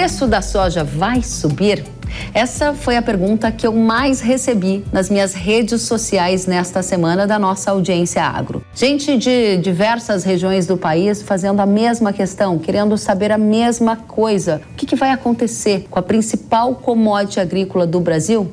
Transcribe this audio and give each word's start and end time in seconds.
preço 0.00 0.26
da 0.26 0.40
soja 0.40 0.82
vai 0.82 1.22
subir? 1.22 1.84
Essa 2.32 2.72
foi 2.72 2.96
a 2.96 3.02
pergunta 3.02 3.52
que 3.52 3.66
eu 3.66 3.72
mais 3.74 4.22
recebi 4.22 4.82
nas 4.90 5.10
minhas 5.10 5.34
redes 5.34 5.82
sociais 5.82 6.46
nesta 6.46 6.82
semana 6.82 7.26
da 7.26 7.38
nossa 7.38 7.70
audiência 7.70 8.22
agro. 8.22 8.64
Gente 8.74 9.18
de 9.18 9.58
diversas 9.58 10.24
regiões 10.24 10.66
do 10.66 10.78
país 10.78 11.20
fazendo 11.20 11.60
a 11.60 11.66
mesma 11.66 12.14
questão, 12.14 12.58
querendo 12.58 12.96
saber 12.96 13.30
a 13.30 13.36
mesma 13.36 13.94
coisa. 13.94 14.62
O 14.72 14.74
que, 14.74 14.86
que 14.86 14.96
vai 14.96 15.10
acontecer 15.10 15.86
com 15.90 15.98
a 15.98 16.02
principal 16.02 16.76
commodity 16.76 17.38
agrícola 17.38 17.86
do 17.86 18.00
Brasil? 18.00 18.50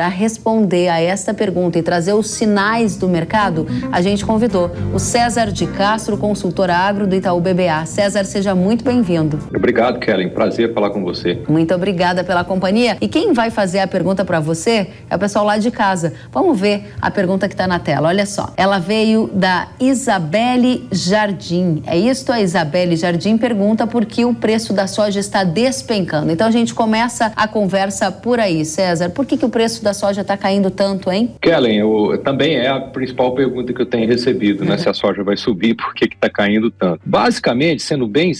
Para 0.00 0.08
responder 0.08 0.88
a 0.88 0.98
esta 0.98 1.34
pergunta 1.34 1.78
e 1.78 1.82
trazer 1.82 2.14
os 2.14 2.30
sinais 2.30 2.96
do 2.96 3.06
mercado, 3.06 3.66
a 3.92 4.00
gente 4.00 4.24
convidou 4.24 4.70
o 4.94 4.98
César 4.98 5.52
de 5.52 5.66
Castro, 5.66 6.16
consultor 6.16 6.70
agro 6.70 7.06
do 7.06 7.14
Itaú 7.14 7.38
BBA. 7.38 7.84
César, 7.84 8.24
seja 8.24 8.54
muito 8.54 8.82
bem-vindo. 8.82 9.38
Obrigado, 9.54 10.00
Kellen. 10.00 10.30
Prazer 10.30 10.72
falar 10.72 10.88
com 10.88 11.02
você. 11.04 11.42
Muito 11.46 11.74
obrigada 11.74 12.24
pela 12.24 12.42
companhia. 12.42 12.96
E 12.98 13.08
quem 13.08 13.34
vai 13.34 13.50
fazer 13.50 13.80
a 13.80 13.86
pergunta 13.86 14.24
para 14.24 14.40
você 14.40 14.88
é 15.10 15.16
o 15.16 15.18
pessoal 15.18 15.44
lá 15.44 15.58
de 15.58 15.70
casa. 15.70 16.14
Vamos 16.32 16.58
ver 16.58 16.94
a 16.98 17.10
pergunta 17.10 17.46
que 17.46 17.52
está 17.52 17.66
na 17.66 17.78
tela. 17.78 18.08
Olha 18.08 18.24
só. 18.24 18.54
Ela 18.56 18.78
veio 18.78 19.28
da 19.34 19.68
Isabelle 19.78 20.88
Jardim. 20.90 21.82
É 21.86 21.98
isto? 21.98 22.32
A 22.32 22.40
Isabelle 22.40 22.96
Jardim 22.96 23.36
pergunta 23.36 23.86
por 23.86 24.06
que 24.06 24.24
o 24.24 24.32
preço 24.32 24.72
da 24.72 24.86
soja 24.86 25.20
está 25.20 25.44
despencando. 25.44 26.32
Então 26.32 26.46
a 26.46 26.50
gente 26.50 26.72
começa 26.72 27.34
a 27.36 27.46
conversa 27.46 28.10
por 28.10 28.40
aí. 28.40 28.64
César, 28.64 29.10
por 29.10 29.26
que, 29.26 29.36
que 29.36 29.44
o 29.44 29.50
preço 29.50 29.80
preço 29.80 29.84
da 29.90 29.94
soja 29.94 30.20
está 30.20 30.36
caindo 30.36 30.70
tanto, 30.70 31.10
hein? 31.10 31.34
Kellen, 31.40 31.78
eu, 31.78 32.20
também 32.22 32.54
é 32.54 32.68
a 32.68 32.80
principal 32.80 33.34
pergunta 33.34 33.72
que 33.72 33.82
eu 33.82 33.86
tenho 33.86 34.06
recebido, 34.06 34.64
né? 34.64 34.78
se 34.78 34.88
a 34.88 34.94
soja 34.94 35.24
vai 35.24 35.36
subir, 35.36 35.74
por 35.74 35.92
que 35.94 36.04
está 36.04 36.30
caindo 36.30 36.70
tanto? 36.70 37.00
Basicamente, 37.04 37.82
sendo 37.82 38.06
bem 38.06 38.30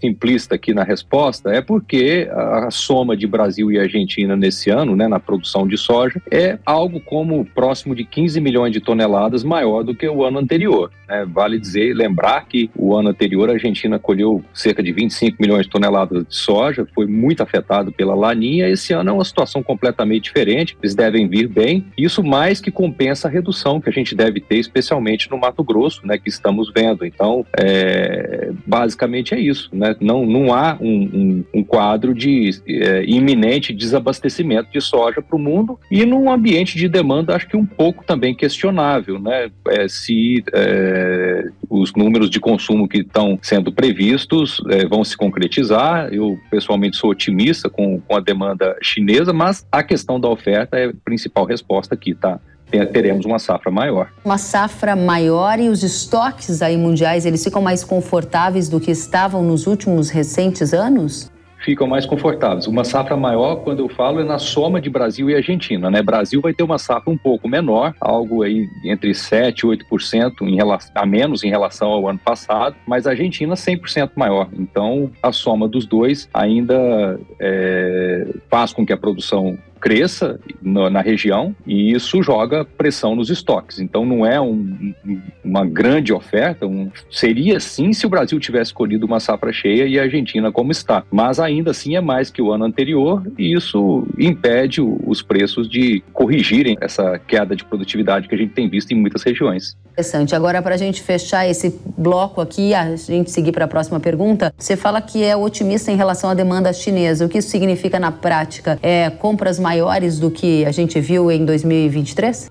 simplista 0.00 0.54
aqui 0.54 0.72
na 0.72 0.82
resposta 0.82 1.50
é 1.50 1.60
porque 1.60 2.28
a 2.30 2.70
soma 2.70 3.16
de 3.16 3.26
Brasil 3.26 3.70
e 3.70 3.78
Argentina 3.78 4.36
nesse 4.36 4.70
ano, 4.70 4.96
né, 4.96 5.06
na 5.06 5.20
produção 5.20 5.66
de 5.66 5.76
soja, 5.76 6.20
é 6.30 6.58
algo 6.64 7.00
como 7.00 7.44
próximo 7.44 7.94
de 7.94 8.04
15 8.04 8.40
milhões 8.40 8.72
de 8.72 8.80
toneladas 8.80 9.44
maior 9.44 9.82
do 9.82 9.94
que 9.94 10.08
o 10.08 10.24
ano 10.24 10.38
anterior. 10.38 10.90
Né? 11.08 11.26
Vale 11.28 11.58
dizer, 11.58 11.94
lembrar 11.94 12.46
que 12.46 12.70
o 12.74 12.94
ano 12.94 13.10
anterior 13.10 13.50
a 13.50 13.54
Argentina 13.54 13.98
colheu 13.98 14.42
cerca 14.54 14.82
de 14.82 14.92
25 14.92 15.36
milhões 15.40 15.66
de 15.66 15.70
toneladas 15.70 16.24
de 16.26 16.34
soja, 16.34 16.86
foi 16.94 17.06
muito 17.06 17.42
afetado 17.42 17.92
pela 17.92 18.14
laninha. 18.14 18.68
Esse 18.68 18.92
ano 18.92 19.10
é 19.10 19.12
uma 19.12 19.24
situação 19.24 19.62
completamente 19.62 20.24
diferente, 20.24 20.76
eles 20.80 20.94
devem 20.94 21.28
vir 21.28 21.48
bem. 21.48 21.84
Isso 21.98 22.22
mais 22.22 22.60
que 22.60 22.70
compensa 22.70 23.28
a 23.28 23.30
redução 23.30 23.80
que 23.80 23.88
a 23.88 23.92
gente 23.92 24.14
deve 24.14 24.40
ter, 24.40 24.58
especialmente 24.58 25.30
no 25.30 25.38
Mato 25.38 25.64
Grosso, 25.64 26.06
né, 26.06 26.16
que 26.16 26.28
estamos 26.28 26.70
vendo. 26.72 27.04
Então, 27.04 27.44
é, 27.58 28.52
basicamente 28.66 29.34
é 29.34 29.40
isso. 29.40 29.68
Né? 29.72 29.89
Não, 30.00 30.26
não 30.26 30.52
há 30.52 30.76
um, 30.80 30.86
um, 30.86 31.44
um 31.54 31.64
quadro 31.64 32.14
de 32.14 32.50
é, 32.66 33.04
iminente 33.04 33.72
desabastecimento 33.72 34.70
de 34.72 34.80
soja 34.80 35.22
para 35.22 35.36
o 35.36 35.38
mundo 35.38 35.78
e 35.90 36.04
num 36.04 36.30
ambiente 36.30 36.76
de 36.76 36.88
demanda, 36.88 37.34
acho 37.34 37.48
que 37.48 37.56
um 37.56 37.66
pouco 37.66 38.04
também 38.04 38.34
questionável, 38.34 39.18
né? 39.18 39.50
É, 39.68 39.88
se 39.88 40.44
é, 40.52 41.48
os 41.68 41.92
números 41.94 42.28
de 42.30 42.40
consumo 42.40 42.88
que 42.88 42.98
estão 42.98 43.38
sendo 43.42 43.72
previstos 43.72 44.60
é, 44.68 44.86
vão 44.86 45.04
se 45.04 45.16
concretizar. 45.16 46.12
Eu, 46.12 46.38
pessoalmente, 46.50 46.96
sou 46.96 47.10
otimista 47.10 47.68
com, 47.68 48.00
com 48.00 48.16
a 48.16 48.20
demanda 48.20 48.76
chinesa, 48.82 49.32
mas 49.32 49.66
a 49.70 49.82
questão 49.82 50.18
da 50.18 50.28
oferta 50.28 50.76
é 50.76 50.86
a 50.86 50.92
principal 51.04 51.44
resposta 51.44 51.94
aqui, 51.94 52.14
tá? 52.14 52.40
Teremos 52.70 53.24
uma 53.24 53.38
safra 53.38 53.70
maior. 53.70 54.10
Uma 54.24 54.38
safra 54.38 54.94
maior 54.96 55.58
e 55.58 55.68
os 55.68 55.82
estoques 55.82 56.62
aí 56.62 56.76
mundiais, 56.76 57.26
eles 57.26 57.42
ficam 57.42 57.60
mais 57.60 57.84
confortáveis 57.84 58.68
do 58.68 58.80
que 58.80 58.90
estavam 58.90 59.42
nos 59.42 59.66
últimos 59.66 60.10
recentes 60.10 60.72
anos? 60.72 61.30
ficam 61.60 61.86
mais 61.86 62.06
confortáveis. 62.06 62.66
Uma 62.66 62.84
safra 62.84 63.16
maior, 63.16 63.56
quando 63.56 63.80
eu 63.80 63.88
falo, 63.88 64.20
é 64.20 64.24
na 64.24 64.38
soma 64.38 64.80
de 64.80 64.90
Brasil 64.90 65.30
e 65.30 65.34
Argentina. 65.34 65.90
Né? 65.90 66.02
Brasil 66.02 66.40
vai 66.40 66.52
ter 66.52 66.62
uma 66.62 66.78
safra 66.78 67.12
um 67.12 67.18
pouco 67.18 67.48
menor, 67.48 67.94
algo 68.00 68.42
aí 68.42 68.68
entre 68.84 69.10
7% 69.10 69.58
e 69.58 69.62
8% 69.62 70.42
em 70.42 70.56
relação, 70.56 70.92
a 70.94 71.06
menos 71.06 71.44
em 71.44 71.50
relação 71.50 71.88
ao 71.88 72.08
ano 72.08 72.18
passado, 72.18 72.76
mas 72.86 73.06
a 73.06 73.10
Argentina 73.10 73.54
100% 73.54 74.12
maior. 74.16 74.48
Então, 74.52 75.10
a 75.22 75.32
soma 75.32 75.68
dos 75.68 75.86
dois 75.86 76.28
ainda 76.32 77.20
é, 77.38 78.26
faz 78.50 78.72
com 78.72 78.84
que 78.84 78.92
a 78.92 78.96
produção 78.96 79.58
cresça 79.80 80.38
na, 80.60 80.90
na, 80.90 81.00
região 81.00 81.54
e 81.66 81.92
isso 81.92 82.22
joga 82.22 82.64
pressão 82.64 83.16
nos 83.16 83.30
estoques. 83.30 83.80
Então 83.80 84.04
não 84.04 84.26
é 84.26 84.40
um, 84.40 84.94
uma 85.42 85.64
grande 85.64 86.12
oferta, 86.12 86.66
um, 86.66 86.90
seria 87.10 87.58
sim 87.58 87.92
se 87.92 88.06
o 88.06 88.10
Brasil 88.10 88.38
tivesse 88.38 88.72
colhido 88.72 89.06
uma 89.06 89.18
safra 89.18 89.52
cheia 89.52 89.86
e 89.86 89.98
a 89.98 90.02
Argentina 90.02 90.52
como 90.52 90.70
está, 90.70 91.04
mas 91.10 91.40
ainda 91.40 91.70
assim 91.70 91.96
é 91.96 92.00
mais 92.00 92.30
que 92.30 92.42
o 92.42 92.52
ano 92.52 92.64
anterior 92.64 93.22
e 93.38 93.54
isso 93.54 94.06
impede 94.18 94.80
os 94.80 95.22
preços 95.22 95.68
de 95.68 96.02
corrigirem 96.12 96.76
essa 96.80 97.18
queda 97.18 97.56
de 97.56 97.64
produtividade 97.64 98.28
que 98.28 98.34
a 98.34 98.38
gente 98.38 98.52
tem 98.52 98.68
visto 98.68 98.92
em 98.92 98.96
muitas 98.96 99.22
regiões. 99.22 99.76
Interessante. 99.92 100.34
Agora, 100.34 100.62
para 100.62 100.74
a 100.74 100.78
gente 100.78 101.02
fechar 101.02 101.46
esse 101.46 101.78
bloco 101.96 102.40
aqui, 102.40 102.74
a 102.74 102.96
gente 102.96 103.30
seguir 103.30 103.52
para 103.52 103.64
a 103.64 103.68
próxima 103.68 104.00
pergunta, 104.00 104.52
você 104.56 104.76
fala 104.76 105.00
que 105.00 105.22
é 105.22 105.36
otimista 105.36 105.90
em 105.90 105.96
relação 105.96 106.30
à 106.30 106.34
demanda 106.34 106.72
chinesa. 106.72 107.26
O 107.26 107.28
que 107.28 107.38
isso 107.38 107.48
significa 107.48 107.98
na 107.98 108.10
prática? 108.10 108.78
É 108.82 109.10
compras 109.10 109.58
maiores 109.70 110.18
do 110.18 110.30
que 110.30 110.64
a 110.64 110.72
gente 110.72 111.00
viu 111.00 111.30
em 111.30 111.44
2023? 111.44 112.50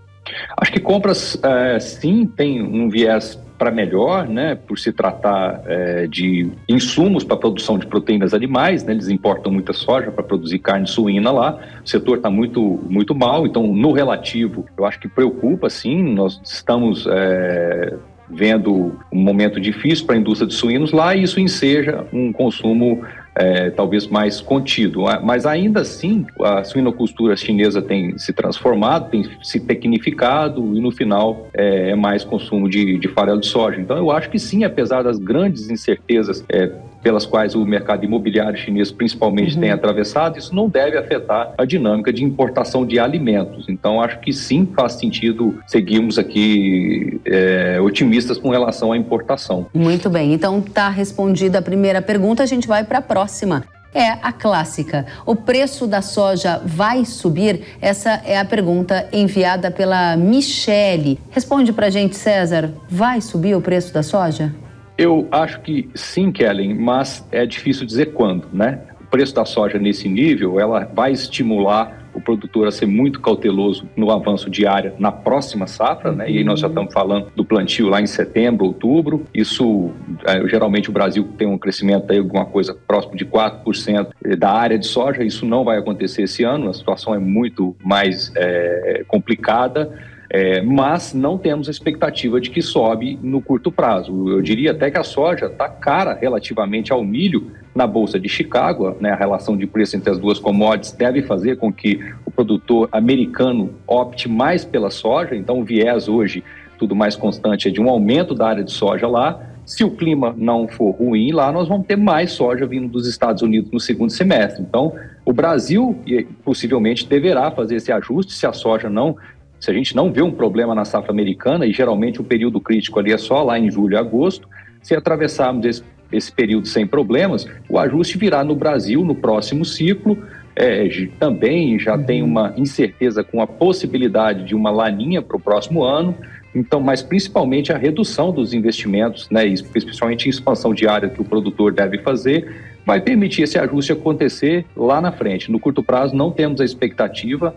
Acho 0.58 0.72
que 0.72 0.80
compras, 0.80 1.38
é, 1.44 1.80
sim, 1.80 2.26
tem 2.26 2.62
um 2.62 2.90
viés 2.90 3.38
para 3.58 3.72
melhor, 3.72 4.26
né, 4.26 4.56
por 4.56 4.80
se 4.80 4.94
tratar 4.94 5.62
é, 5.66 6.08
de 6.08 6.50
insumos 6.70 7.26
para 7.26 7.36
produção 7.36 7.78
de 7.78 7.86
proteínas 7.86 8.34
animais, 8.34 8.86
né, 8.86 8.94
eles 8.94 9.10
importam 9.10 9.52
muita 9.52 9.74
soja 9.74 10.12
para 10.12 10.24
produzir 10.24 10.60
carne 10.60 10.88
suína 10.88 11.30
lá, 11.30 11.60
o 11.84 11.90
setor 11.90 12.18
está 12.18 12.30
muito, 12.30 12.80
muito 12.90 13.14
mal, 13.14 13.46
então 13.46 13.68
no 13.68 13.92
relativo 13.92 14.66
eu 14.78 14.86
acho 14.86 14.98
que 14.98 15.10
preocupa 15.10 15.70
sim, 15.70 16.02
nós 16.14 16.40
estamos 16.42 17.06
é, 17.06 17.96
vendo 18.30 18.98
um 19.12 19.20
momento 19.20 19.60
difícil 19.60 20.06
para 20.06 20.16
a 20.16 20.20
indústria 20.20 20.48
de 20.48 20.54
suínos 20.54 20.94
lá 20.94 21.14
e 21.14 21.24
isso 21.24 21.38
enseja 21.38 22.06
um 22.14 22.32
consumo 22.32 23.04
é, 23.40 23.70
talvez 23.70 24.06
mais 24.06 24.42
contido. 24.42 25.04
Mas 25.24 25.46
ainda 25.46 25.82
assim, 25.82 26.26
a 26.42 26.64
suinocultura 26.64 27.38
chinesa 27.38 27.82
tem 27.82 28.18
se 28.18 28.34
transformado, 28.34 29.10
tem 29.10 29.24
se 29.42 29.62
tecnificado 29.62 30.76
e 30.76 30.82
no 30.82 30.92
final 30.92 31.48
é, 31.54 31.92
é 31.92 31.96
mais 31.96 32.26
consumo 32.26 32.70
de, 32.70 32.98
de 32.98 33.08
farelo 33.08 33.40
de 33.40 33.48
soja. 33.48 33.80
Então 33.80 33.98
eu 33.98 34.12
acho 34.12 34.30
que 34.30 34.38
sim, 34.38 34.66
apesar 34.66 35.04
das 35.04 35.18
grandes 35.18 35.70
incertezas 35.70 36.44
é, 36.50 36.70
pelas 37.02 37.26
quais 37.26 37.56
o 37.56 37.66
mercado 37.66 38.04
imobiliário 38.04 38.58
chinês 38.58 38.92
principalmente 38.92 39.56
uhum. 39.56 39.62
tem 39.62 39.72
atravessado, 39.72 40.38
isso 40.38 40.54
não 40.54 40.68
deve 40.68 40.98
afetar 40.98 41.54
a 41.58 41.66
dinâmica 41.66 42.12
de 42.12 42.24
importação 42.24 42.86
de 42.86 43.00
alimentos. 43.00 43.68
Então, 43.70 44.02
acho 44.02 44.20
que 44.20 44.34
sim 44.34 44.68
faz 44.76 44.94
sentido 44.94 45.60
seguirmos 45.68 46.18
aqui 46.18 47.20
é, 47.26 47.80
otimistas 47.82 48.38
com 48.38 48.50
relação 48.50 48.92
à 48.92 48.98
importação. 48.98 49.68
Muito 49.74 50.10
bem, 50.10 50.34
então 50.34 50.60
está 50.60 50.90
respondida 50.90 51.60
a 51.60 51.62
primeira 51.62 52.02
pergunta, 52.02 52.44
a 52.44 52.46
gente 52.46 52.68
vai 52.68 52.84
para 52.84 53.00
a 53.00 53.02
próxima. 53.02 53.64
É 53.94 54.12
a 54.22 54.32
clássica. 54.32 55.08
O 55.26 55.36
preço 55.36 55.88
da 55.88 56.02
soja 56.02 56.62
vai 56.64 57.06
subir? 57.06 57.62
Essa 57.82 58.22
é 58.24 58.38
a 58.38 58.46
pergunta 58.46 59.10
enviada 59.12 59.72
pela 59.72 60.16
Michele. 60.16 61.20
Responde 61.32 61.74
para 61.74 61.88
a 61.88 61.90
gente, 61.90 62.16
César. 62.16 62.72
Vai 62.88 63.20
subir 63.20 63.56
o 63.56 63.62
preço 63.62 63.92
da 63.92 64.04
soja? 64.04 64.54
Eu 65.00 65.30
acho 65.32 65.62
que 65.62 65.90
sim, 65.96 66.30
Kellen, 66.30 66.74
mas 66.74 67.26
é 67.32 67.46
difícil 67.46 67.86
dizer 67.86 68.08
quando, 68.08 68.50
né? 68.52 68.82
O 69.00 69.06
preço 69.06 69.34
da 69.34 69.46
soja 69.46 69.80
nesse 69.80 70.10
nível, 70.10 70.60
ela 70.60 70.84
vai 70.94 71.14
estimular 71.14 72.10
o 72.14 72.20
produtor 72.20 72.68
a 72.68 72.72
ser 72.72 72.86
muito 72.86 73.22
cauteloso 73.22 73.88
no 73.96 74.12
avanço 74.12 74.50
de 74.50 74.68
área 74.68 74.94
na 75.00 75.10
próxima 75.10 75.68
safra, 75.68 76.12
né? 76.12 76.30
E 76.30 76.40
aí 76.40 76.44
nós 76.44 76.60
já 76.60 76.68
estamos 76.68 76.94
falando 76.94 77.32
do 77.34 77.46
plantio 77.46 77.88
lá 77.88 78.02
em 78.02 78.08
setembro, 78.08 78.66
outubro. 78.66 79.26
Isso, 79.34 79.92
é, 80.26 80.46
geralmente 80.50 80.90
o 80.90 80.94
Brasil 80.94 81.26
tem 81.38 81.48
um 81.48 81.58
crescimento 81.58 82.12
aí 82.12 82.18
alguma 82.18 82.46
coisa 82.46 82.76
próximo 82.86 83.16
de 83.16 83.26
4% 83.26 84.10
da 84.38 84.52
área 84.52 84.78
de 84.78 84.86
soja. 84.86 85.24
Isso 85.24 85.46
não 85.46 85.64
vai 85.64 85.78
acontecer 85.78 86.24
esse 86.24 86.44
ano. 86.44 86.70
A 86.70 86.74
situação 86.74 87.16
é 87.16 87.20
muito 87.20 87.74
mais 87.82 88.34
é, 88.36 89.06
complicada 89.08 89.98
é, 90.30 90.62
mas 90.62 91.14
não 91.14 91.40
temos 91.40 91.68
a 91.68 91.72
expectativa 91.72 92.40
de 92.40 92.52
que 92.52 92.62
sobe 92.62 93.18
no 93.22 93.42
curto 93.42 93.72
prazo. 93.72 94.30
Eu 94.30 94.42
diria 94.42 94.72
até 94.72 94.92
que 94.92 94.98
a 94.98 95.04
soja 95.04 95.48
está 95.48 95.68
cara 95.68 96.14
relativamente 96.14 96.94
ao 96.94 97.04
milho 97.04 97.52
na 97.74 97.88
Bolsa 97.88 98.20
de 98.20 98.30
Chicago. 98.30 98.96
Né? 99.00 99.10
A 99.10 99.16
relação 99.16 99.58
de 99.58 99.66
preço 99.66 99.98
entre 99.98 100.12
as 100.12 100.20
duas 100.20 100.38
commodities 100.38 100.92
deve 100.92 101.24
fazer 101.24 101.58
com 101.58 101.74
que 101.74 102.00
o 102.26 102.30
produtor 102.30 102.88
americano 102.92 103.74
opte 103.88 104.30
mais 104.30 104.64
pela 104.64 104.92
soja. 104.92 105.36
Então, 105.36 105.62
o 105.62 105.64
viés 105.64 106.08
hoje, 106.08 106.44
tudo 106.78 106.96
mais 106.96 107.16
constante, 107.16 107.68
é 107.68 107.72
de 107.72 107.82
um 107.82 107.90
aumento 107.90 108.36
da 108.36 108.50
área 108.50 108.64
de 108.64 108.72
soja 108.72 109.08
lá. 109.08 109.42
Se 109.66 109.84
o 109.84 109.92
clima 109.92 110.34
não 110.38 110.68
for 110.68 110.92
ruim 110.92 111.32
lá, 111.32 111.52
nós 111.52 111.68
vamos 111.68 111.88
ter 111.88 111.96
mais 111.96 112.32
soja 112.32 112.68
vindo 112.68 112.88
dos 112.88 113.08
Estados 113.08 113.42
Unidos 113.42 113.72
no 113.72 113.80
segundo 113.80 114.12
semestre. 114.12 114.62
Então, 114.62 114.94
o 115.26 115.34
Brasil 115.34 115.96
possivelmente 116.44 117.08
deverá 117.08 117.50
fazer 117.52 117.76
esse 117.76 117.92
ajuste 117.92 118.34
se 118.34 118.46
a 118.46 118.54
soja 118.54 118.90
não 118.90 119.16
se 119.60 119.70
a 119.70 119.74
gente 119.74 119.96
não 119.96 120.12
vê 120.12 120.22
um 120.22 120.32
problema 120.32 120.74
na 120.74 120.86
safra 120.86 121.12
americana, 121.12 121.66
e 121.66 121.74
geralmente 121.74 122.22
o 122.22 122.24
período 122.24 122.60
crítico 122.60 123.00
ali 123.00 123.12
é 123.12 123.18
só 123.18 123.44
lá 123.44 123.60
em 123.60 123.70
julho 123.70 123.94
e 123.94 123.98
agosto, 123.98 124.48
se 124.82 124.96
atravessarmos 124.96 125.66
esse 125.66 125.84
esse 126.12 126.32
período 126.32 126.68
sem 126.68 126.88
problemas, 126.88 127.48
o 127.68 127.78
ajuste 127.78 128.18
virá 128.18 128.44
no 128.44 128.56
Brasil 128.56 129.04
no 129.06 129.16
próximo 129.16 129.64
ciclo. 129.64 130.18
É, 130.56 131.08
também 131.20 131.80
já 131.80 131.96
uhum. 131.96 132.04
tem 132.04 132.24
uma 132.24 132.54
incerteza 132.58 133.24
com 133.24 133.42
a 133.42 133.48
possibilidade 133.48 134.44
de 134.44 134.56
uma 134.56 134.72
laninha 134.72 135.22
para 135.22 135.38
o 135.38 135.40
próximo 135.40 135.84
ano. 135.84 136.16
Então, 136.54 136.82
mas 136.82 137.02
principalmente 137.02 137.72
a 137.72 137.78
redução 137.78 138.32
dos 138.32 138.54
investimentos, 138.54 139.30
né, 139.30 139.46
especialmente 139.46 140.26
em 140.26 140.30
expansão 140.30 140.74
de 140.74 140.88
área 140.88 141.08
que 141.08 141.22
o 141.22 141.24
produtor 141.24 141.72
deve 141.72 142.00
fazer, 142.00 142.76
vai 142.86 143.00
permitir 143.00 143.44
esse 143.44 143.58
ajuste 143.60 143.92
acontecer 143.92 144.66
lá 144.76 145.00
na 145.00 145.12
frente. 145.12 145.52
No 145.52 145.60
curto 145.60 145.84
prazo, 145.84 146.16
não 146.16 146.32
temos 146.32 146.60
a 146.60 146.66
expectativa 146.66 147.56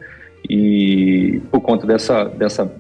e 0.49 1.41
por 1.51 1.61
conta 1.61 1.87
dessa, 1.87 2.25
dessa 2.25 2.71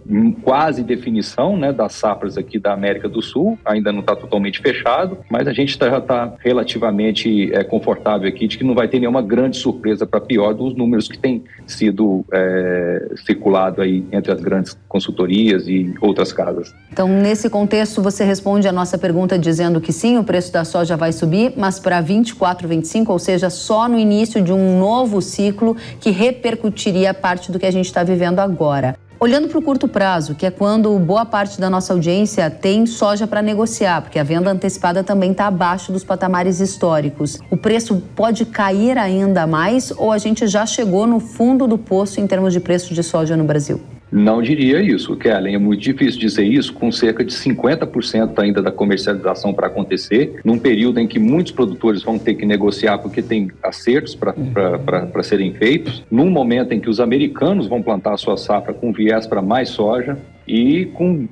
quase 0.43 0.83
definição 0.83 1.57
né, 1.57 1.73
das 1.73 1.93
safras 1.93 2.37
aqui 2.37 2.59
da 2.59 2.73
América 2.73 3.09
do 3.09 3.23
Sul, 3.23 3.59
ainda 3.65 3.93
não 3.93 4.01
está 4.01 4.17
totalmente 4.17 4.61
fechado, 4.61 5.19
mas 5.31 5.47
a 5.47 5.53
gente 5.53 5.79
tá, 5.79 5.89
já 5.89 5.99
está 5.99 6.35
relativamente 6.41 7.53
é, 7.53 7.63
confortável 7.63 8.29
aqui 8.29 8.49
de 8.49 8.59
que 8.59 8.65
não 8.65 8.75
vai 8.75 8.89
ter 8.89 8.99
nenhuma 8.99 9.23
grande 9.23 9.57
surpresa 9.57 10.07
para 10.07 10.21
pior 10.21 10.55
dos 10.55 10.75
números 10.75 11.09
que 11.09 11.19
têm 11.19 11.45
sido 11.67 12.25
é, 12.33 13.11
circulado 13.25 13.81
aí 13.81 14.05
entre 14.13 14.33
as 14.33 14.41
grandes 14.41 14.77
consultorias 14.89 15.69
e 15.69 15.95
outras 16.01 16.33
casas. 16.33 16.75
Então, 16.93 17.09
nesse 17.09 17.49
contexto, 17.49 18.03
você 18.03 18.25
responde 18.25 18.67
a 18.69 18.73
nossa 18.73 18.99
pergunta 18.99 19.39
dizendo 19.39 19.81
que 19.81 19.93
sim, 19.93 20.19
o 20.19 20.25
preço 20.25 20.53
da 20.53 20.65
soja 20.65 20.97
vai 20.97 21.13
subir, 21.13 21.53
mas 21.57 21.79
para 21.79 22.01
24, 22.01 22.67
25, 22.67 23.13
ou 23.13 23.19
seja, 23.19 23.49
só 23.49 23.89
no 23.89 23.99
início 23.99 24.43
de 24.43 24.53
um 24.53 24.79
novo 24.79 25.23
ciclo 25.23 25.77
que 26.01 26.11
repercutiria 26.11 27.15
parte 27.15 27.52
do 27.53 27.59
que 27.61 27.67
a 27.67 27.71
gente 27.71 27.87
está 27.87 28.03
vivendo 28.03 28.41
agora. 28.41 28.97
Olhando 29.21 29.47
para 29.47 29.59
o 29.61 29.63
curto 29.63 29.87
prazo, 29.87 30.35
que 30.35 30.45
é 30.45 30.51
quando 30.51 30.99
boa 30.99 31.25
parte 31.25 31.61
da 31.61 31.71
nossa 31.71 31.93
audiência 31.93 32.51
tem 32.51 32.85
soja 32.87 33.25
para 33.25 33.41
negociar, 33.41 34.03
porque 34.03 34.19
a 34.19 34.25
venda 34.25 34.51
antecipada 34.51 35.05
também 35.05 35.31
está 35.31 35.47
abaixo 35.47 35.93
dos 35.93 36.03
patamares 36.03 36.59
históricos. 36.59 37.39
O 37.49 37.57
preço 37.57 38.03
pode 38.17 38.45
cair 38.45 38.99
ainda 38.99 39.47
mais 39.47 39.93
ou 39.97 40.11
a 40.11 40.19
gente 40.19 40.49
já 40.49 40.67
chegou 40.67 41.07
no 41.07 41.21
fundo 41.21 41.69
do 41.69 41.79
poço 41.79 42.21
em 42.21 42.27
termos 42.27 42.53
de 42.53 42.59
preço 42.59 42.93
de 42.93 43.03
soja 43.05 43.37
no 43.37 43.45
Brasil? 43.45 43.81
Não 44.13 44.43
diria 44.43 44.83
isso, 44.83 45.17
Kellen. 45.17 45.55
É 45.55 45.59
muito 45.59 45.81
difícil 45.81 46.21
dizer 46.21 46.45
isso, 46.45 46.75
com 46.75 46.93
cerca 46.93 47.25
de 47.25 47.33
50% 47.33 48.39
ainda 48.39 48.61
da 48.61 48.71
comercialização 48.71 49.55
para 49.55 49.69
acontecer, 49.69 50.39
num 50.45 50.59
período 50.59 51.01
em 51.01 51.07
que 51.07 51.19
muitos 51.19 51.51
produtores 51.51 52.03
vão 52.03 52.19
ter 52.19 52.35
que 52.35 52.45
negociar 52.45 52.99
porque 52.99 53.23
tem 53.23 53.51
acertos 53.63 54.15
para 54.15 54.35
uhum. 54.37 55.23
serem 55.23 55.55
feitos, 55.55 56.05
num 56.11 56.29
momento 56.29 56.75
em 56.75 56.81
que 56.81 56.91
os 56.91 57.01
americanos 57.01 57.67
vão 57.67 57.81
plantar 57.81 58.13
a 58.13 58.17
sua 58.19 58.37
safra 58.37 58.75
com 58.75 58.93
viés 58.93 59.27
para 59.27 59.41
mais 59.41 59.71
soja 59.71 60.19
e 60.47 60.87
com 60.93 61.27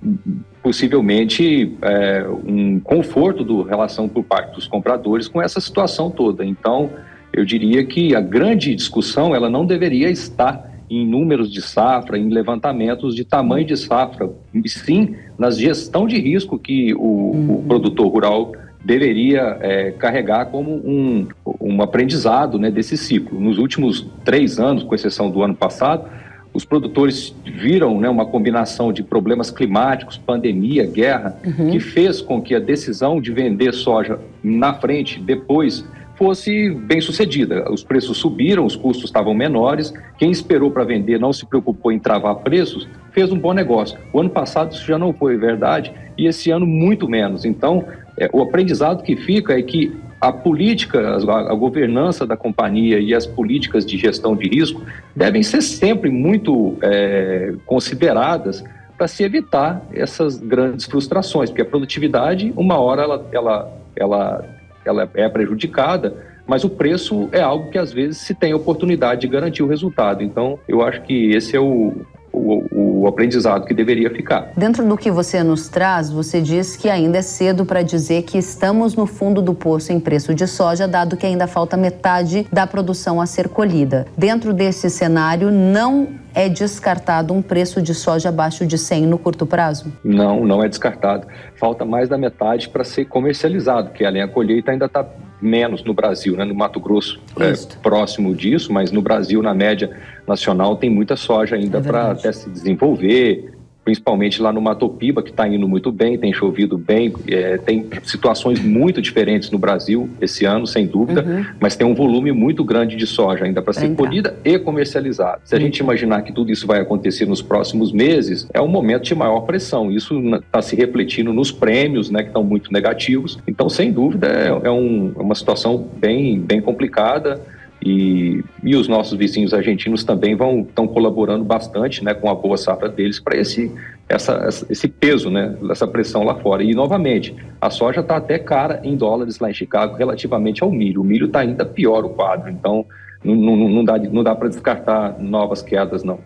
possivelmente 0.63 1.77
é, 1.83 2.27
um 2.47 2.81
conforto 2.81 3.45
do 3.45 3.63
relação 3.63 4.09
por 4.09 4.25
parte 4.25 4.55
dos 4.55 4.67
compradores 4.67 5.29
com 5.29 5.43
essa 5.43 5.61
situação 5.61 6.11
toda. 6.11 6.45
Então, 6.45 6.91
eu 7.33 7.45
diria 7.45 7.85
que 7.85 8.15
a 8.15 8.21
grande 8.21 8.75
discussão 8.75 9.35
ela 9.35 9.51
não 9.51 9.67
deveria 9.67 10.11
estar 10.11 10.70
em 10.91 11.07
números 11.07 11.51
de 11.51 11.63
safra, 11.63 12.19
em 12.19 12.29
levantamentos 12.29 13.15
de 13.15 13.25
tamanho 13.25 13.65
de 13.65 13.77
safra, 13.77 14.29
e 14.53 14.69
sim 14.69 15.15
na 15.39 15.51
gestão 15.51 16.07
de 16.07 16.19
risco 16.19 16.59
que 16.59 16.93
o, 16.95 16.99
uhum. 16.99 17.55
o 17.55 17.65
produtor 17.67 18.09
rural 18.09 18.53
deveria 18.85 19.59
é, 19.61 19.91
carregar 19.93 20.47
como 20.47 20.73
um, 20.73 21.29
um 21.61 21.81
aprendizado 21.83 22.59
né, 22.59 22.71
desse 22.71 22.97
ciclo. 22.97 23.39
Nos 23.39 23.59
últimos 23.59 24.07
três 24.25 24.59
anos, 24.59 24.83
com 24.83 24.95
exceção 24.95 25.31
do 25.31 25.43
ano 25.43 25.55
passado, 25.55 26.09
os 26.53 26.65
produtores 26.65 27.35
viram 27.45 28.01
né, 28.01 28.09
uma 28.09 28.27
combinação 28.27 28.93
de 28.93 29.03
problemas 29.03 29.51
climáticos, 29.51 30.19
pandemia, 30.19 30.85
guerra, 30.85 31.37
uhum. 31.45 31.71
que 31.71 31.79
fez 31.79 32.21
com 32.21 32.43
que 32.43 32.55
a 32.55 32.59
decisão 32.59 33.21
de 33.21 33.31
vender 33.33 33.73
soja 33.73 34.19
na 34.43 34.75
frente, 34.75 35.21
depois 35.21 35.85
fosse 36.21 36.69
bem 36.69 37.01
sucedida. 37.01 37.65
Os 37.73 37.83
preços 37.83 38.19
subiram, 38.19 38.67
os 38.67 38.77
custos 38.77 39.07
estavam 39.07 39.33
menores. 39.33 39.91
Quem 40.19 40.31
esperou 40.31 40.71
para 40.71 40.85
vender 40.85 41.19
não 41.19 41.33
se 41.33 41.47
preocupou 41.47 41.91
em 41.91 41.99
travar 41.99 42.35
preços, 42.37 42.87
fez 43.11 43.33
um 43.33 43.39
bom 43.39 43.55
negócio. 43.55 43.99
O 44.13 44.21
ano 44.21 44.29
passado 44.29 44.75
isso 44.75 44.85
já 44.85 44.99
não 44.99 45.15
foi 45.15 45.39
verdade 45.39 45.91
e 46.19 46.27
esse 46.27 46.51
ano 46.51 46.67
muito 46.67 47.09
menos. 47.09 47.47
Então, 47.47 47.87
é, 48.19 48.29
o 48.35 48.43
aprendizado 48.43 49.03
que 49.03 49.17
fica 49.17 49.59
é 49.59 49.63
que 49.63 49.97
a 50.21 50.31
política, 50.31 51.17
a, 51.17 51.55
governança 51.55 52.27
da 52.27 52.37
companhia 52.37 53.01
e 53.01 53.15
as 53.15 53.25
políticas 53.25 53.87
de 53.87 53.97
gestão 53.97 54.37
de 54.37 54.47
risco 54.47 54.83
devem 55.17 55.43
ser 55.43 55.63
sempre 55.63 56.11
muito 56.11 56.77
é, 56.83 57.55
consideradas 57.65 58.63
para 58.99 59.09
se 59.09 59.25
evitar 59.25 59.83
essas 59.91 60.37
grandes 60.37 60.85
frustrações, 60.85 61.49
porque 61.49 61.63
a 61.63 61.65
produtividade, 61.65 62.53
uma 62.55 62.79
hora, 62.79 63.05
ela, 63.05 63.27
ela, 63.33 63.73
ela 63.97 64.60
ela 64.85 65.09
é 65.15 65.29
prejudicada, 65.29 66.15
mas 66.47 66.65
o 66.65 66.69
preço 66.69 67.29
é 67.33 67.41
algo 67.41 67.71
que 67.71 67.79
às 67.79 67.93
vezes 67.93 68.19
se 68.19 68.35
tem 68.35 68.53
oportunidade 68.55 69.21
de 69.21 69.29
garantir 69.29 69.63
o 69.63 69.69
resultado. 69.69 70.23
Então, 70.23 70.59
eu 70.67 70.83
acho 70.83 71.03
que 71.03 71.31
esse 71.31 71.55
é 71.55 71.61
o, 71.61 71.95
o, 72.33 73.03
o, 73.03 73.07
aprendizado 73.07 73.67
que 73.67 73.75
deveria 73.75 74.11
ficar. 74.11 74.51
Dentro 74.57 74.85
do 74.87 74.97
que 74.97 75.11
você 75.11 75.43
nos 75.43 75.69
traz, 75.69 76.11
você 76.11 76.41
diz 76.41 76.77
que 76.77 76.89
ainda 76.89 77.19
é 77.19 77.23
cedo 77.23 77.65
para 77.65 77.83
dizer 77.83 78.23
que 78.23 78.39
estamos 78.39 78.95
no 78.95 79.07
fundo 79.07 79.43
do 79.43 79.55
poço 79.55 79.93
em 79.93 80.01
preço 80.01 80.35
de 80.35 80.47
soja, 80.47 80.89
dado 80.89 81.17
que 81.17 81.27
ainda 81.27 81.47
falta 81.47 81.77
metade 81.77 82.47
da 82.53 82.67
produção 82.67 83.21
a 83.21 83.27
ser 83.27 83.49
colhida. 83.49 84.07
Dentro 84.17 84.53
desse 84.53 84.89
cenário, 84.91 85.51
não 85.51 86.09
é 86.35 86.49
descartado 86.49 87.33
um 87.35 87.43
preço 87.43 87.81
de 87.83 87.95
soja 87.95 88.29
abaixo 88.29 88.67
de 88.67 88.79
100 88.79 89.07
no 89.07 89.19
curto 89.19 89.47
prazo? 89.47 89.93
Não, 90.05 90.45
não 90.45 90.63
é 90.63 90.69
descartado. 90.69 91.27
Falta 91.57 91.85
mais 91.85 92.09
da 92.09 92.17
metade 92.17 92.69
para 92.69 92.85
ser 92.85 93.07
comercializado, 93.07 93.91
que 93.91 94.05
além 94.05 94.23
a 94.23 94.29
colheita 94.29 94.71
ainda 94.71 94.87
está 94.87 95.07
menos 95.41 95.83
no 95.83 95.95
Brasil, 95.95 96.37
né? 96.37 96.45
no 96.45 96.55
Mato 96.55 96.79
Grosso 96.79 97.21
é 97.39 97.53
próximo 97.83 98.35
disso, 98.35 98.73
mas 98.73 98.93
no 98.93 99.01
Brasil, 99.01 99.43
na 99.43 99.55
média 99.55 99.91
nacional, 100.27 100.77
tem 100.77 100.91
muita 100.91 101.17
soja 101.17 101.57
ainda 101.57 101.79
é 101.79 101.81
para 101.81 102.11
até 102.11 102.31
se 102.31 102.51
desenvolver, 102.51 103.53
principalmente 103.85 104.41
lá 104.43 104.53
no 104.53 104.61
Matopiba, 104.61 105.23
que 105.23 105.31
está 105.31 105.49
indo 105.49 105.67
muito 105.67 105.91
bem, 105.91 106.19
tem 106.19 106.33
chovido 106.33 106.77
bem, 106.77 107.13
é, 107.27 107.59
tem 107.59 107.87
situações 108.05 108.61
muito 108.61 109.01
diferentes 109.01 109.51
no 109.51 109.59
Brasil 109.59 110.09
esse 110.21 110.45
ano, 110.45 110.67
sem 110.67 110.87
dúvida, 110.87 111.25
uhum. 111.25 111.45
mas 111.59 111.77
tem 111.77 111.87
um 111.87 111.95
volume 111.95 112.33
muito 112.33 112.63
grande 112.63 112.97
de 112.97 113.07
soja 113.07 113.45
ainda 113.45 113.63
para 113.63 113.73
ser 113.73 113.87
entrar. 113.87 113.97
colhida 113.97 114.37
e 114.45 114.59
comercializada. 114.59 115.41
Se 115.45 115.55
a 115.55 115.59
uhum. 115.59 115.65
gente 115.65 115.79
imaginar 115.79 116.23
que 116.23 116.33
tudo 116.33 116.53
isso 116.53 116.67
vai 116.67 116.81
acontecer 116.81 117.27
nos 117.27 117.43
próximos 117.43 117.93
meses, 117.93 118.47
é 118.53 118.61
um 118.61 118.69
momento 118.69 119.05
de 119.05 119.15
maior 119.15 119.41
pressão. 119.41 119.91
Isso 119.91 120.21
está 120.37 120.61
se 120.63 120.77
refletindo 120.77 121.33
nos 121.33 121.51
prêmios, 121.51 122.11
né, 122.11 122.23
que 122.23 122.29
estão 122.29 122.45
muito 122.45 122.73
negativos. 122.73 123.39
Então, 123.47 123.69
sem 123.69 123.93
dúvida, 123.93 124.27
é, 124.29 124.69
é, 124.69 124.71
um, 124.71 125.13
é 125.19 125.23
uma 125.23 125.35
situação 125.35 125.89
bem, 125.99 126.39
bem 126.39 126.61
complicada. 126.61 127.41
E, 127.85 128.45
e 128.63 128.77
os 128.77 128.89
nossos 128.89 129.17
vizinhos 129.17 129.55
argentinos 129.55 130.05
também 130.05 130.35
vão 130.37 130.61
estão 130.61 130.87
colaborando 130.87 131.45
bastante 131.45 132.05
né, 132.05 132.13
com 132.13 132.29
a 132.29 132.35
boa 132.35 132.57
safra 132.57 132.89
deles 132.89 133.19
para 133.19 133.39
esse, 133.39 133.73
essa, 134.09 134.49
esse 134.69 134.87
peso, 134.87 135.31
né, 135.31 135.57
essa 135.71 135.87
pressão 135.87 136.23
lá 136.23 136.35
fora. 136.35 136.63
E, 136.63 136.75
novamente, 136.75 137.35
a 137.61 137.71
soja 137.71 138.01
está 138.01 138.17
até 138.17 138.39
cara 138.39 138.81
em 138.85 138.97
dólares 138.97 139.39
lá 139.39 139.51
em 139.51 139.55
Chicago 139.55 139.97
relativamente 139.97 140.63
ao 140.63 140.71
milho. 140.71 141.01
O 141.01 141.05
milho 141.05 141.27
está 141.27 141.41
ainda 141.41 141.65
pior 141.65 142.05
o 142.05 142.11
quadro, 142.11 142.51
então 142.51 142.85
não, 143.25 143.35
não, 143.35 143.57
não 143.57 143.85
dá, 143.85 143.99
não 143.99 144.23
dá 144.23 144.35
para 144.35 144.49
descartar 144.49 145.19
novas 145.19 145.63
quedas, 145.63 146.05
não. 146.05 146.19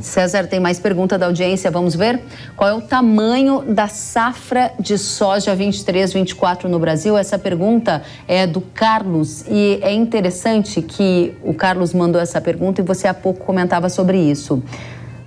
César, 0.00 0.46
tem 0.46 0.58
mais 0.58 0.78
pergunta 0.78 1.18
da 1.18 1.26
audiência, 1.26 1.70
vamos 1.70 1.94
ver? 1.94 2.20
Qual 2.56 2.68
é 2.68 2.72
o 2.72 2.80
tamanho 2.80 3.62
da 3.62 3.86
safra 3.86 4.72
de 4.80 4.96
soja 4.96 5.54
23, 5.54 6.12
24 6.12 6.68
no 6.68 6.78
Brasil? 6.78 7.16
Essa 7.16 7.38
pergunta 7.38 8.02
é 8.26 8.46
do 8.46 8.60
Carlos 8.60 9.44
e 9.46 9.78
é 9.82 9.92
interessante 9.92 10.80
que 10.80 11.34
o 11.42 11.52
Carlos 11.52 11.92
mandou 11.92 12.20
essa 12.20 12.40
pergunta 12.40 12.80
e 12.80 12.84
você 12.84 13.06
há 13.06 13.14
pouco 13.14 13.44
comentava 13.44 13.88
sobre 13.88 14.18
isso. 14.18 14.62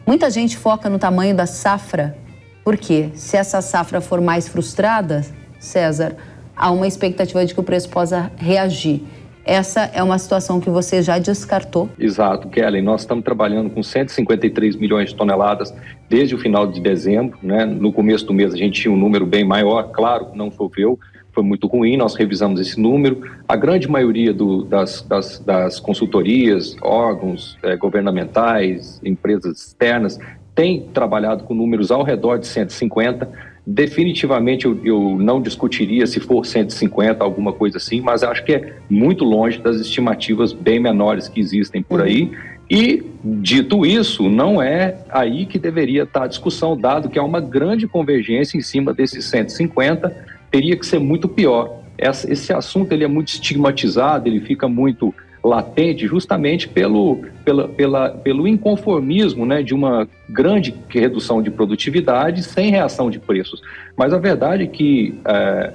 Muita 0.05 0.29
gente 0.29 0.57
foca 0.57 0.89
no 0.89 0.97
tamanho 0.97 1.35
da 1.35 1.45
safra, 1.45 2.17
porque 2.63 3.09
se 3.15 3.37
essa 3.37 3.61
safra 3.61 4.01
for 4.01 4.19
mais 4.19 4.47
frustrada, 4.47 5.23
César, 5.59 6.15
há 6.55 6.71
uma 6.71 6.87
expectativa 6.87 7.45
de 7.45 7.53
que 7.53 7.59
o 7.59 7.63
preço 7.63 7.89
possa 7.89 8.31
reagir. 8.37 9.03
Essa 9.45 9.81
é 9.93 10.01
uma 10.01 10.17
situação 10.17 10.59
que 10.59 10.69
você 10.69 11.01
já 11.01 11.19
descartou? 11.19 11.89
Exato, 12.00 12.47
Kellen. 12.47 12.81
Nós 12.81 13.01
estamos 13.01 13.25
trabalhando 13.25 13.69
com 13.69 13.83
153 13.83 14.77
milhões 14.77 15.09
de 15.09 15.15
toneladas 15.15 15.73
desde 16.09 16.33
o 16.33 16.38
final 16.38 16.65
de 16.65 16.79
dezembro. 16.79 17.38
Né? 17.43 17.65
No 17.65 17.91
começo 17.91 18.25
do 18.25 18.33
mês 18.33 18.53
a 18.53 18.57
gente 18.57 18.81
tinha 18.81 18.93
um 18.93 18.97
número 18.97 19.25
bem 19.25 19.43
maior, 19.43 19.91
claro, 19.91 20.27
não 20.33 20.50
choveu, 20.50 20.97
foi 21.33 21.43
muito 21.43 21.67
ruim, 21.67 21.97
nós 21.97 22.15
revisamos 22.15 22.62
esse 22.62 22.79
número. 22.79 23.21
A 23.47 23.55
grande 23.55 23.89
maioria 23.89 24.33
do, 24.33 24.63
das, 24.63 25.01
das, 25.01 25.39
das, 25.39 25.79
consultorias, 25.79 26.75
órgãos 26.81 27.57
é, 27.63 27.75
governamentais, 27.75 29.01
empresas 29.03 29.59
externas, 29.59 30.19
tem 30.55 30.88
trabalhado 30.93 31.43
com 31.43 31.53
números 31.55 31.91
ao 31.91 32.03
redor 32.03 32.38
de 32.38 32.45
150 32.45 33.52
Definitivamente 33.65 34.65
eu, 34.65 34.77
eu, 34.84 35.17
não 35.17 35.41
discutiria 35.41 36.05
se 36.05 36.20
for 36.20 36.46
150, 36.46 37.24
alguma 37.24 37.53
coisa 37.53 37.77
assim, 37.77 38.01
mas 38.01 38.22
acho 38.22 38.43
que 38.43 38.53
é 38.53 38.74
muito 38.89 39.24
longe 39.24 39.58
das 39.58 39.77
estimativas 39.77 40.51
bem 40.51 40.79
menores 40.79 41.29
que 41.29 41.39
existem 41.39 41.82
por 41.82 42.01
uhum. 42.01 42.05
aí. 42.05 42.32
E, 42.70 43.03
dito 43.24 43.86
isso, 43.86 44.29
não 44.29 44.62
é 44.62 44.98
aí 45.10 45.46
que 45.46 45.58
deveria 45.58 46.03
estar 46.03 46.24
a 46.24 46.27
discussão, 46.27 46.77
dado 46.77 47.08
que 47.08 47.17
há 47.17 47.24
uma 47.24 47.39
grande 47.39 47.88
convergência 47.88 48.58
em 48.58 48.62
cima 48.62 48.93
desses 48.93 49.25
150, 49.25 50.13
teria 50.51 50.75
que 50.75 50.86
ser 50.86 51.00
muito 51.00 51.29
pior. 51.29 51.82
esse 51.98 52.51
assunto 52.51 52.91
ele 52.91 53.05
é 53.05 53.08
muito 53.08 53.29
estigmatizado, 53.29 54.27
ele 54.27 54.41
fica 54.41 54.67
muito 54.67 55.13
latente 55.43 56.07
justamente 56.07 56.69
pelo, 56.69 57.21
pela, 57.43 57.67
pela, 57.67 58.09
pelo 58.09 58.47
inconformismo 58.47 59.45
né, 59.45 59.62
de 59.62 59.73
uma 59.73 60.07
grande 60.29 60.73
redução 60.88 61.41
de 61.41 61.51
produtividade 61.51 62.43
sem 62.43 62.71
reação 62.71 63.09
de 63.09 63.19
preços. 63.19 63.62
Mas 63.97 64.13
a 64.13 64.17
verdade 64.17 64.63
é 64.63 64.67
que 64.67 65.19
é, 65.25 65.73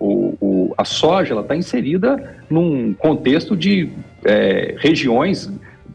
o, 0.00 0.36
o, 0.40 0.74
a 0.76 0.84
soja 0.84 1.38
está 1.38 1.54
inserida 1.54 2.36
num 2.50 2.92
contexto 2.92 3.56
de 3.56 3.88
é, 4.24 4.74
regiões, 4.78 5.50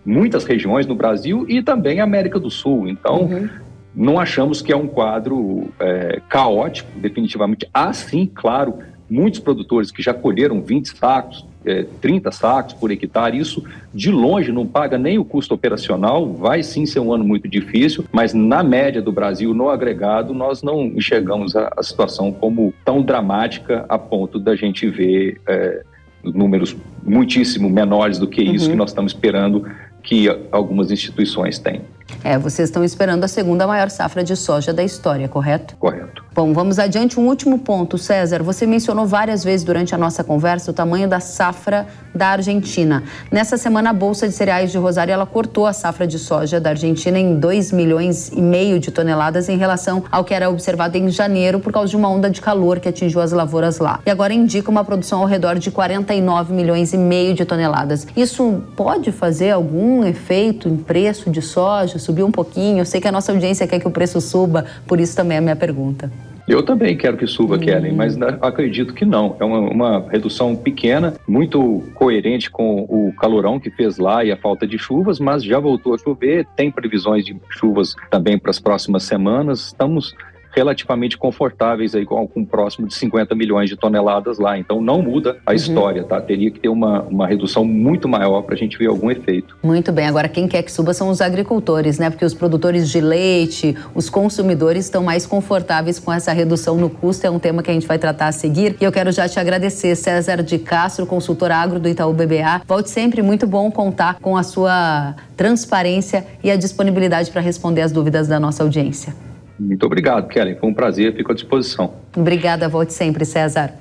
muitas 0.06 0.46
regiões 0.46 0.88
no 0.88 0.96
Brasil 0.96 1.46
e 1.50 1.62
também 1.62 2.00
América 2.00 2.40
do 2.40 2.50
Sul. 2.50 2.88
Então, 2.88 3.24
uhum. 3.24 3.50
não 3.94 4.18
achamos 4.18 4.62
que 4.62 4.72
é 4.72 4.78
um 4.78 4.88
quadro 4.88 5.70
é, 5.78 6.22
caótico, 6.30 6.90
definitivamente. 6.98 7.68
Há 7.74 7.92
sim, 7.92 8.32
claro, 8.34 8.80
muitos 9.10 9.40
produtores 9.40 9.92
que 9.92 10.02
já 10.02 10.14
colheram 10.14 10.62
20 10.62 10.98
sacos, 10.98 11.46
é, 11.66 11.86
30 12.00 12.32
sacos 12.32 12.74
por 12.74 12.92
hectare, 12.92 13.38
isso 13.38 13.64
de 13.94 14.12
longe 14.12 14.52
não 14.52 14.66
paga 14.66 14.98
nem 14.98 15.18
o 15.18 15.26
custo 15.26 15.54
operacional, 15.54 16.32
vai 16.32 16.64
sim 16.64 16.86
ser 16.86 17.00
um 17.00 17.12
ano 17.12 17.24
muito 17.24 17.48
difícil, 17.48 18.06
mas 18.12 18.34
na 18.34 18.64
média 18.64 19.02
do 19.02 19.12
Brasil, 19.12 19.54
no 19.54 19.70
agregado, 19.70 20.34
nós 20.34 20.62
não 20.62 20.86
enxergamos 20.86 21.56
a, 21.56 21.72
a 21.76 21.84
situação 21.84 22.32
como 22.32 22.74
tão 22.86 23.02
dramática 23.02 23.86
a 23.90 23.98
ponto 23.98 24.40
da 24.40 24.56
gente 24.56 24.88
ver 24.90 25.42
é, 25.48 25.84
números 26.24 26.76
muitíssimo 27.04 27.70
menores 27.70 28.20
do 28.20 28.28
que 28.28 28.42
isso 28.42 28.66
uhum. 28.66 28.72
que 28.72 28.78
nós 28.78 28.92
estamos 28.92 29.12
esperando 29.12 29.66
que 30.04 30.28
algumas 30.52 30.92
instituições 30.92 31.60
têm. 31.60 31.82
É, 32.24 32.38
vocês 32.38 32.70
estão 32.70 32.84
esperando 32.84 33.24
a 33.24 33.28
segunda 33.28 33.66
maior 33.68 33.90
safra 33.90 34.24
de 34.24 34.36
soja 34.36 34.74
da 34.74 34.84
história, 34.84 35.28
correto? 35.28 35.76
Correto. 35.78 36.24
Bom, 36.34 36.54
vamos 36.54 36.80
adiante. 36.80 37.20
Um 37.20 37.28
último 37.28 37.60
ponto, 37.60 37.98
César. 37.98 38.42
Você 38.44 38.66
mencionou 38.66 39.06
várias 39.06 39.44
vezes 39.44 39.66
durante 39.66 39.94
a 39.94 39.98
nossa 39.98 40.24
conversa 40.24 40.72
o 40.72 40.74
tamanho 40.74 41.08
da 41.08 41.20
safra 41.20 41.88
da 42.16 42.30
Argentina. 42.30 43.04
Nessa 43.32 43.58
semana, 43.58 43.90
a 43.90 43.94
Bolsa 43.94 44.28
de 44.28 44.34
Cereais 44.34 44.72
de 44.72 44.78
Rosário 44.78 45.12
ela 45.12 45.26
cortou 45.26 45.66
a 45.66 45.74
safra 45.74 46.08
de 46.08 46.18
soja 46.18 46.60
da 46.60 46.70
Argentina 46.70 47.20
em 47.20 47.38
2 47.38 47.72
milhões 47.72 48.30
e 48.30 48.42
meio 48.42 48.80
de 48.80 48.90
toneladas 48.90 49.50
em 49.50 49.58
relação 49.58 50.04
ao 50.12 50.24
que 50.24 50.34
era 50.34 50.50
observado 50.50 50.98
em 50.98 51.10
janeiro 51.10 51.60
por 51.60 51.74
causa 51.74 51.90
de 51.90 51.98
uma 51.98 52.10
onda 52.10 52.30
de 52.30 52.40
calor 52.40 52.80
que 52.80 52.88
atingiu 52.88 53.22
as 53.22 53.32
lavouras 53.32 53.80
lá. 53.80 54.00
E 54.06 54.10
agora 54.10 54.34
indica 54.34 54.72
uma 54.72 54.86
produção 54.86 55.20
ao 55.20 55.26
redor 55.26 55.60
de 55.60 55.70
49 55.70 56.54
milhões 56.54 56.94
e 56.94 56.98
meio 56.98 57.34
de 57.34 57.44
toneladas. 57.44 58.08
Isso 58.16 58.64
pode 58.76 59.12
fazer 59.12 59.52
algum 59.52 60.06
efeito 60.06 60.70
em 60.70 60.78
preço 60.78 61.30
de 61.30 61.42
soja, 61.42 61.99
subir 62.00 62.24
um 62.24 62.32
pouquinho? 62.32 62.80
Eu 62.80 62.86
sei 62.86 63.00
que 63.00 63.08
a 63.08 63.12
nossa 63.12 63.32
audiência 63.32 63.68
quer 63.68 63.80
que 63.80 63.88
o 63.88 63.92
preço 63.92 64.20
suba, 64.22 64.66
por 64.88 65.00
isso 65.00 65.16
também 65.16 65.36
é 65.36 65.40
a 65.40 65.42
minha 65.42 65.56
pergunta. 65.56 66.12
Eu 66.50 66.64
também 66.64 66.98
quero 66.98 67.16
que 67.16 67.28
suba, 67.28 67.56
uhum. 67.56 67.62
Kellen, 67.62 67.94
mas 67.94 68.20
acredito 68.42 68.92
que 68.96 69.06
não. 69.06 69.36
É 69.40 69.46
uma, 69.46 69.60
uma, 69.60 70.10
redução 70.10 70.56
pequena, 70.56 71.14
muito 71.28 71.84
coerente 71.94 72.50
com 72.50 72.88
o 72.90 73.14
calorão 73.14 73.60
que 73.60 73.70
fez 73.70 74.00
lá 74.00 74.26
e 74.26 74.32
a 74.32 74.38
falta 74.38 74.66
de 74.66 74.76
chuvas, 74.80 75.20
mas 75.20 75.44
já 75.44 75.60
voltou 75.60 75.94
a 75.94 75.98
chover, 76.00 76.48
tem 76.56 76.72
previsões 76.72 77.24
de 77.24 77.38
chuvas 77.52 77.94
também 78.10 78.40
para 78.40 78.50
as 78.50 78.60
próximas 78.60 79.04
semanas. 79.04 79.68
Estamos 79.68 80.16
relativamente 80.52 81.18
confortáveis 81.18 81.96
aí 81.96 82.06
com, 82.06 82.28
com 82.28 82.44
próximo 82.44 82.88
de 82.88 82.94
50 82.94 83.36
milhões 83.36 83.70
de 83.70 83.76
toneladas 83.76 84.40
lá. 84.40 84.58
Então 84.58 84.82
não 84.82 85.02
muda 85.02 85.38
a 85.46 85.52
uhum. 85.52 85.56
história, 85.56 86.04
tá? 86.04 86.20
Teria 86.22 86.52
que 86.52 86.60
ter 86.60 86.70
uma, 86.70 87.02
uma 87.04 87.28
redução 87.28 87.64
muito 87.64 88.08
maior 88.08 88.42
para 88.42 88.56
a 88.56 88.58
gente 88.58 88.78
ver 88.78 88.88
algum 88.88 89.10
efeito. 89.12 89.58
Muito 89.64 89.92
bem. 89.92 90.08
Agora 90.08 90.28
quem 90.28 90.48
quer 90.48 90.64
que 90.64 90.72
suba 90.72 90.94
são 90.94 91.10
os 91.10 91.22
agricultores, 91.22 92.00
né? 92.00 92.10
Porque 92.10 92.26
os 92.26 92.34
produtores 92.34 92.90
de 92.90 93.00
leite, 93.00 93.76
os 93.94 94.10
consumidores 94.10 94.86
estão 94.86 95.04
mais 95.04 95.26
confortáveis 95.26 96.00
com 96.00 96.12
essa 96.12 96.32
redução 96.32 96.78
no 96.78 96.90
custo. 96.90 97.26
É 97.26 97.30
um 97.30 97.40
tema 97.40 97.62
que 97.62 97.70
a 97.70 97.74
gente 97.74 97.88
vai 97.88 97.98
tratar 97.98 98.28
a 98.28 98.32
seguir. 98.32 98.76
E 98.80 98.84
eu 98.84 98.92
quero 98.92 99.12
já 99.12 99.28
te 99.28 99.40
agradecer, 99.40 99.96
César 99.96 100.42
de 100.44 100.58
Castro, 100.58 101.06
consultor 101.06 101.52
agro 101.52 101.80
do 101.80 101.88
Itaú 101.88 102.14
BBA. 102.14 102.62
Volte 102.68 102.90
sempre, 102.90 103.22
muito 103.22 103.46
bom 103.48 103.72
contar 103.72 104.20
com 104.20 104.36
a 104.36 104.44
sua 104.44 105.16
transparência 105.36 106.26
e 106.44 106.52
a 106.52 106.56
disponibilidade 106.56 107.32
para 107.32 107.42
responder 107.42 107.82
as 107.82 107.92
dúvidas 107.92 108.28
da 108.28 108.40
nossa 108.40 108.64
audiência. 108.64 109.14
Muito 109.60 109.86
obrigado, 109.86 110.28
Kellen. 110.28 110.56
Foi 110.56 110.70
um 110.70 110.74
prazer, 110.74 111.16
fico 111.16 111.32
à 111.32 111.36
disposição. 111.36 111.94
Obrigada, 112.16 112.70
volte 112.70 112.94
sempre, 112.94 113.26
César. 113.26 113.74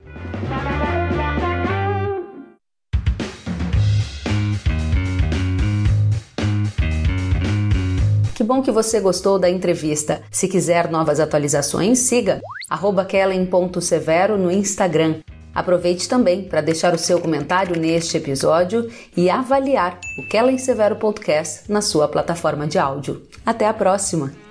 Que 8.35 8.45
bom 8.45 8.63
que 8.63 8.71
você 8.71 9.01
gostou 9.01 9.39
da 9.39 9.51
entrevista. 9.51 10.23
Se 10.31 10.49
quiser 10.49 10.91
novas 10.91 11.21
atualizações, 11.21 11.99
siga 11.99 12.41
kellen.severo 13.09 14.39
no 14.39 14.51
Instagram. 14.51 15.17
Aproveite 15.55 16.09
também 16.09 16.45
para 16.45 16.61
deixar 16.61 16.95
o 16.95 16.99
seu 16.99 17.21
comentário 17.21 17.77
neste 17.77 18.17
episódio 18.17 18.89
e 19.17 19.29
avaliar 19.29 19.99
o 20.19 20.29
Kellen 20.29 20.57
Severo 20.57 20.95
Podcast 20.97 21.71
na 21.71 21.81
sua 21.81 22.07
plataforma 22.07 22.65
de 22.67 22.79
áudio. 22.79 23.23
Até 23.45 23.67
a 23.67 23.75
próxima! 23.75 24.48